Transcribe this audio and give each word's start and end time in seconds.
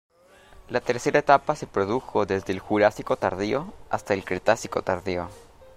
La 0.67 0.81
tercera 0.81 1.19
etapa 1.19 1.55
se 1.55 1.67
produjo 1.67 2.25
desde 2.25 2.53
el 2.53 2.59
Jurásico 2.59 3.17
Tardío 3.17 3.71
hasta 3.91 4.15
el 4.15 4.23
Cretácico 4.25 4.81
Tardío. 4.81 5.29